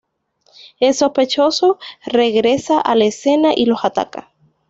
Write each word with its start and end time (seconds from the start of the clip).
El 0.79 0.95
sospechoso 0.95 1.77
regresa 2.07 2.79
a 2.79 2.95
la 2.95 3.05
escena 3.05 3.51
y 3.55 3.65
la 3.65 3.77
ataca. 3.83 4.31